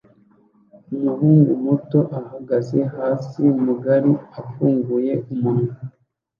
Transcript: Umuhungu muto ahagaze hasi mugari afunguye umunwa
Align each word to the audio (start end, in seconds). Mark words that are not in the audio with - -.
Umuhungu 0.95 1.51
muto 1.65 1.99
ahagaze 2.19 2.79
hasi 2.95 3.41
mugari 3.63 4.13
afunguye 4.39 5.13
umunwa 5.33 5.73